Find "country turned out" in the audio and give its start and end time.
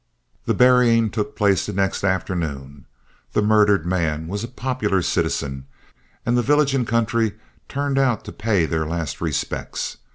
6.87-8.25